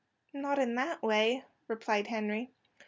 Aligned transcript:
"Not 0.33 0.57
in 0.57 0.73
that 0.73 1.03
way," 1.03 1.43
replied 1.67 2.07
Henry. 2.07 2.49